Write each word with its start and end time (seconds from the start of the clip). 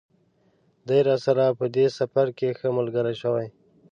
دی 0.87 0.99
راسره 1.07 1.45
په 1.59 1.65
دې 1.75 1.85
سفر 1.97 2.27
کې 2.37 2.57
ښه 2.59 2.69
ملګری 2.77 3.15
شوی. 3.21 3.47